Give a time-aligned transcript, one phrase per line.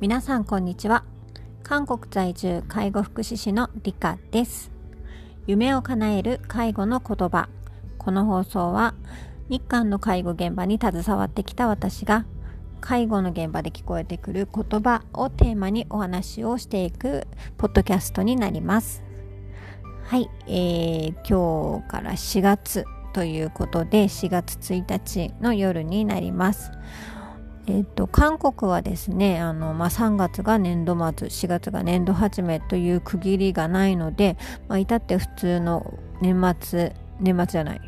[0.00, 1.04] 皆さんこんにちは。
[1.62, 4.70] 韓国在住介護福祉士のリカです。
[5.46, 7.48] 夢を叶える介護の言葉。
[7.98, 8.94] この放送は
[9.50, 12.24] 日韓の介護現場に携わってきた私が
[12.80, 17.26] 介護の現場で聞こえてくる言葉をテーマにお話をしていく
[17.58, 19.02] ポッドキャストになります。
[20.04, 22.84] はい、えー、今日から4月。
[23.12, 26.70] ということで4月1日の夜になります。
[27.66, 37.80] えっ、と、韓国はですね、あの、まあ、3月が年度末、4月が年度始めという区切りがないので、まあ、至って普通の年末、年末じゃない、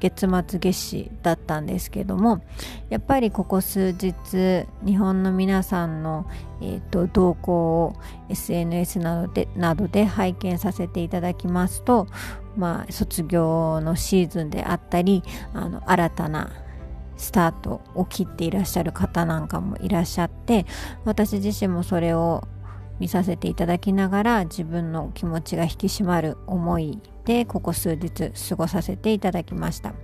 [0.00, 2.42] 月末月始だったんですけども
[2.90, 6.26] やっぱりここ数日日本の皆さんの、
[6.60, 7.96] えーと、動向を
[8.28, 12.06] SNS などでなどで拝見させていただきますと、
[12.56, 16.50] まあ、卒業のシーズンであったりあの新たな
[17.16, 20.66] スタートを切っていらっしゃる方なんかもいらっしゃって
[21.04, 22.46] 私自身もそれを
[22.98, 29.94] 見させていただきながら自分の気持ちが引き締まる思いでここ数日過ごさせていただきました。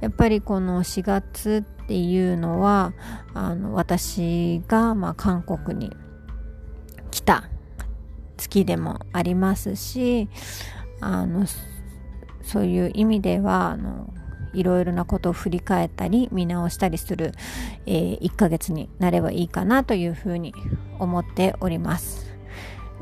[0.00, 2.92] やっぱりこの4月っていうのは
[3.32, 5.90] あの私がまあ韓国に
[7.10, 7.48] 来た
[8.36, 10.28] 月でもありますし
[11.00, 11.46] あの
[12.44, 14.12] そういう意味ではあの
[14.54, 17.32] いろいろなことを振り返ったり見直したりする、
[17.86, 20.54] えー、1ヶ月になればいいかなというふうに
[20.98, 22.32] 思っております。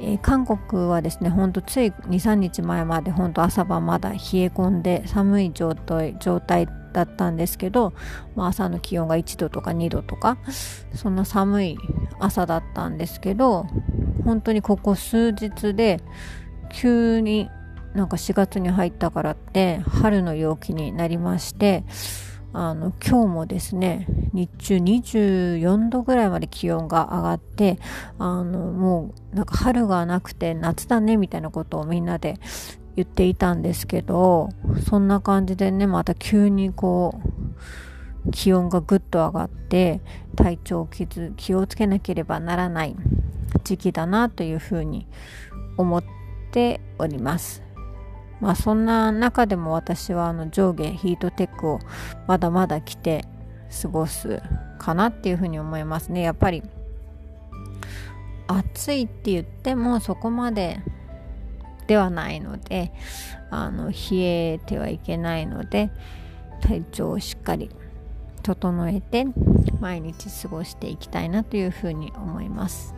[0.00, 7.92] えー、韓国はですね、ほんとつい2、3日前まで本当朝晩まだ冷え込んで寒い状態状態だったんですけど、
[8.34, 10.38] まあ、朝の気温が1度とか2度とか、
[10.94, 11.78] そんな寒い
[12.18, 13.66] 朝だったんですけど、
[14.24, 16.00] 本当にここ数日で
[16.70, 17.50] 急に
[17.94, 21.84] なんか4月に入ったからって春の陽気になりまして
[22.54, 27.78] あの今日もですね日中24度ぐらいまで気温が上がって
[28.18, 32.38] あのもうなんか春がなくて夏だねみたいなことをみんなで
[32.96, 34.50] 言っていたんですけど
[34.86, 37.20] そんな感じでねまた急にこ
[38.26, 40.00] う気温がぐっと上がって
[40.36, 40.88] 体調を
[41.36, 42.94] 気をつけなければならない
[43.64, 45.06] 時期だなというふうに
[45.76, 46.04] 思っ
[46.52, 47.71] ております。
[48.42, 51.78] まあそんな中でも私はあの上下ヒートテックを
[52.26, 53.24] まだまだ着て
[53.80, 54.42] 過ごす
[54.78, 56.64] かなっていうふうに思いますねやっぱり
[58.48, 60.80] 暑いって言ってもそこまで
[61.86, 62.92] ではないので
[63.50, 65.90] あの冷えてはいけないので
[66.60, 67.70] 体調をしっかり
[68.42, 69.24] 整えて
[69.78, 72.94] 毎日過ごしていきたいなというふうに思います。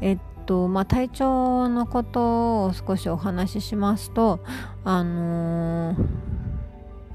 [0.00, 4.40] えっとまあ、体調のことを少しお話ししますと、
[4.84, 5.96] あのー、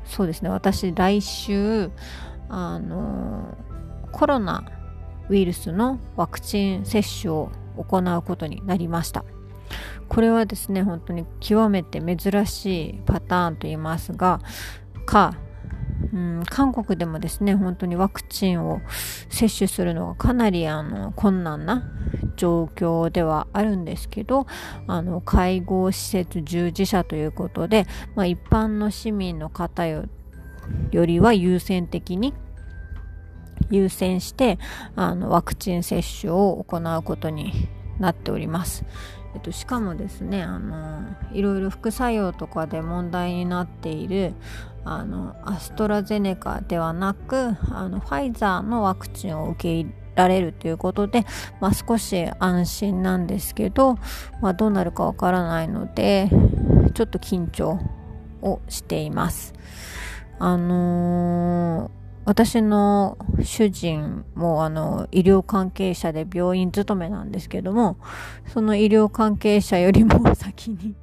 [0.06, 1.92] そうですね私来週、
[2.50, 4.66] あのー、コロナ
[5.30, 9.24] ウイルスのワクチン接種を行うことになりました。
[10.10, 14.42] これはですね本当に極めて珍しいパターンと言いますが
[15.06, 15.38] か
[16.14, 18.82] うん、韓国でもですね本当にワクチンを
[19.30, 21.84] 接種するのがかなりあの困難な
[22.42, 24.48] 状況ではあるんですけど
[24.88, 27.86] あの介護施設従事者ということで、
[28.16, 30.08] まあ、一般の市民の方よ
[30.92, 32.34] りは優先的に
[33.70, 34.58] 優先して
[34.96, 37.70] あのワクチン接種を行うことに
[38.00, 38.84] なっております。
[39.36, 44.34] えっと、しかもですねあのいろいろ副作用とかで問題になっている
[44.84, 51.26] あのアストラゼネカではなくあのファイザーのワクチンを受け入れられるということで、
[51.60, 53.96] まあ、少し安心なんですけど、
[54.42, 56.30] まあ、どうなるかわからないので
[56.94, 57.80] ちょっと緊張
[58.42, 59.54] をしています。
[60.40, 67.98] あのー私の主人もあの医療関係者で病院勤めなんですけども
[68.48, 70.96] その医療関係者よりも 先に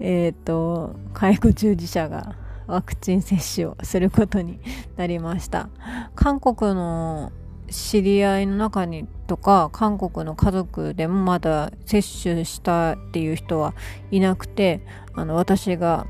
[0.00, 2.36] えっと介護従事者が
[2.66, 4.60] ワクチン接種をすることに
[4.96, 5.68] なりました
[6.14, 7.32] 韓国の
[7.70, 13.74] 知り合いの中にとか韓国の家族でもまだ接種したっていう人は
[14.10, 14.80] いなくて
[15.14, 16.06] あの私が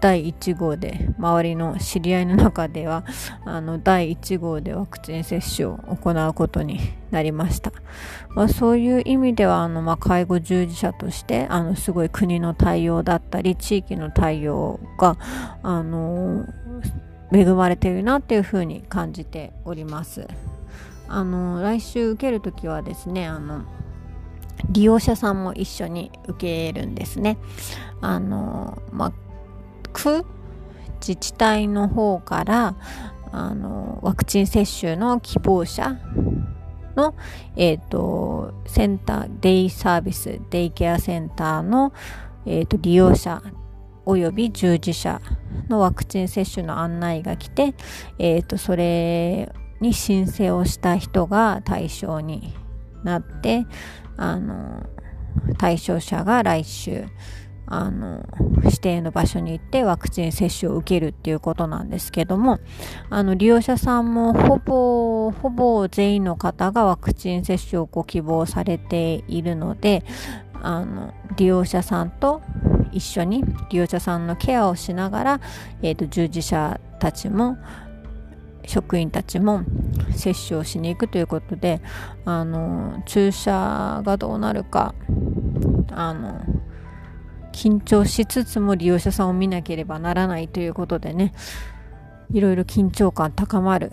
[0.00, 3.04] 第1号で周りの知り合いの中では
[3.44, 6.80] あの第1号でワクチン接種を行うことに
[7.10, 7.72] なりました、
[8.30, 15.16] まあ、そういう意味ではあの、まあ、介護従事者としてあのすごい国の対応だったり地域の対応が
[15.62, 16.46] あの
[17.32, 20.26] 恵まれているなっていうふうに感じております。
[21.10, 23.64] あの来週受けるときはですねあの
[24.70, 27.38] 利用者さんも一緒に受けるんですね。
[28.00, 29.12] あのまあ、
[29.92, 30.24] 区
[31.00, 32.76] 自治体の方から
[33.32, 35.98] あのワクチン接種の希望者
[36.96, 37.14] の、
[37.56, 41.92] えーと、センターデイサービスデイケアセンターの、
[42.46, 43.42] えーと、利用者
[44.04, 45.20] および従事者
[45.68, 47.74] のワクチン接種の案内が来て、
[48.18, 52.54] えーとそれに申請をした人が対象に
[53.02, 53.66] なって
[54.16, 54.86] あの
[55.58, 57.06] 対象者が来週
[57.66, 58.26] あの
[58.64, 62.58] 指定の場所に行ってワクチン接種を受けるっていうことなんですけども
[63.10, 70.04] あの利用者さんもほぼほぼ全員の方がワクチン接種をご希望されているので
[70.54, 72.42] あの利用者さんと
[72.92, 75.40] 一緒に利用者さんのケアをしながら、
[75.80, 77.56] えーと従事者たちも
[78.66, 79.62] 職員たちも
[80.14, 81.80] 接種をしに行くということで
[82.24, 84.94] あの注射がどうなるか
[85.90, 86.42] あの
[87.52, 91.34] 緊張しつつも利用者さんを見なければならないということでね
[92.32, 93.90] いろいろ緊張感高まる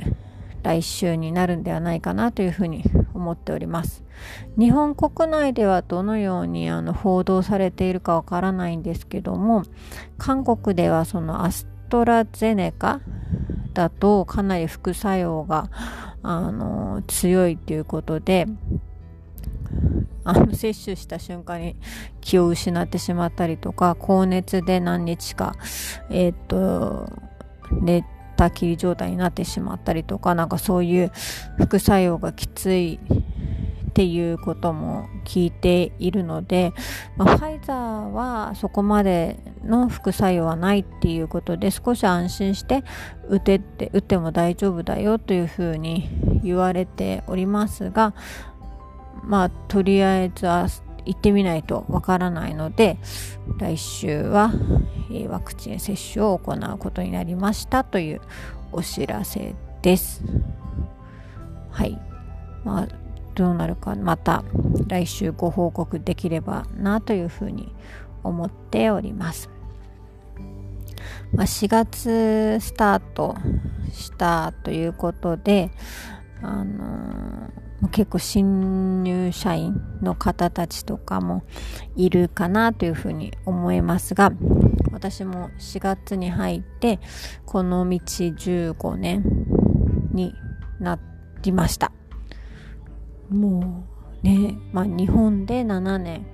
[0.63, 4.03] 来週になるんではないかなというふうに思っております。
[4.57, 9.63] 日本国内ではどのようにあの報道されているかわからないんですけども
[10.17, 12.99] 韓国ではそのアストラゼネカ
[13.77, 15.69] だとかなり副作用が
[16.23, 18.47] あの強いということで
[20.23, 21.75] あの摂取した瞬間に
[22.19, 25.55] 気を失ってしまったりとか高熱で何日か
[26.09, 27.07] えっ、と
[27.71, 28.03] 寝
[28.35, 31.11] たきり状態になってしまったりとかなんかそういう
[31.59, 32.99] 副作用がきつい
[33.97, 36.71] っていうことも聞いているので、
[37.15, 42.83] まあ、ファイザーはそこまでの副作用はないっていうことで少し安心して
[43.27, 46.11] 打てって打っても大丈夫だよというふうに
[46.43, 48.13] 言われておりますが
[49.23, 50.67] まあとりあえずは
[51.05, 52.99] 行ってみないとわからないので
[53.57, 54.53] 来週は、
[55.11, 58.21] え、ワクチン接種を行うことになりましたという
[58.71, 60.21] お知らせです。
[61.71, 61.99] はい。
[62.63, 63.06] まあ
[63.37, 64.43] どうなるかまた
[64.87, 67.71] 来週ご報告できればなというふうに
[68.23, 69.49] 思っております。
[71.33, 73.35] まあ、4月スタート
[73.91, 75.69] したということで、
[76.41, 81.43] あのー、結構新入社員の方たちとかも
[81.95, 84.31] いるかなというふうに思いますが
[84.91, 86.99] 私も4月に入って
[87.45, 89.23] この道15年
[90.11, 90.33] に
[90.79, 90.97] な
[91.43, 91.96] りました。
[93.29, 93.85] も
[94.23, 96.25] うね、まあ、日本で7年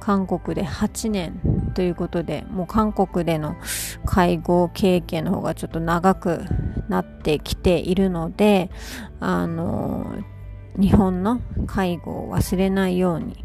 [0.00, 3.56] 韓国で8年ということでもう韓国での
[4.04, 6.44] 介護経験の方がちょっと長く
[6.88, 8.70] なってきているので
[9.20, 10.14] あの
[10.78, 13.44] 日本の介護を忘れないように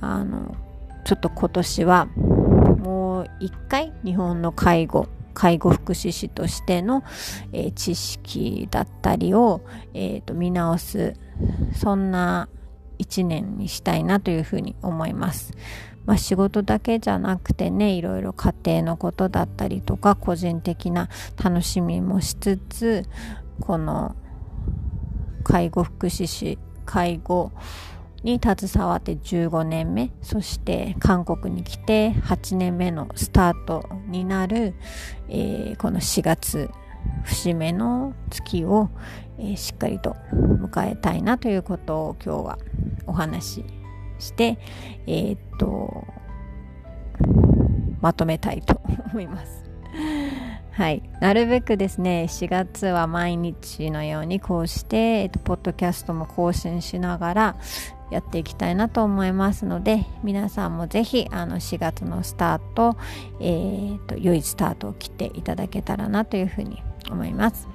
[0.00, 0.56] あの
[1.04, 5.08] ちょっと今年はもう一回日本の介護
[5.38, 7.04] 介護福祉士としての、
[7.52, 9.60] えー、知識だったりを、
[9.94, 11.14] えーと、見直す
[11.76, 12.48] そんな
[12.98, 15.52] 一年にしたいなというふうに思います。
[16.06, 21.08] まあ、仕事だけじゃなくてねいろいろ家庭のことだったりとか個人的な
[21.40, 23.04] 楽しみもしつつ
[23.60, 24.16] この
[25.44, 27.52] 介護福祉士介護
[28.22, 34.74] に携わって15年目そして韓国に来て8年目のスタートになる、
[35.28, 36.70] えー、この4月
[37.24, 38.90] 節目の月を、
[39.38, 42.58] えー、しっかりと迎えたいなということを今日は
[43.06, 43.64] お話し
[44.18, 44.58] して
[45.06, 46.04] えー、っと
[48.00, 48.80] まとめたいと
[49.12, 49.64] 思います。
[50.72, 51.02] はい。
[51.20, 57.56] なるべくですね、4月は毎日のようにこうして、えっと、ポッドキャストも更新しながら、
[58.10, 62.96] やっていきたいなと思いますので皆さんもぜひあの4月のスタート、
[63.40, 67.68] えーと、良いスタートを切っていただけたらなというふうに思います、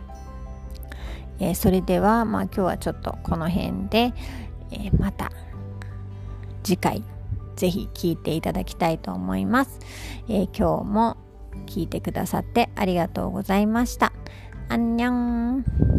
[1.40, 4.14] えー、それでは、まあ、今日はちょっとこの辺で、
[4.72, 5.32] えー、また
[6.64, 7.04] 次回
[7.56, 9.80] ぜひ聞いていただきたいと思います、
[10.28, 11.18] えー、今日も
[11.68, 14.12] 聞いてくださってありがとうございました。
[14.70, 15.93] アンニョン。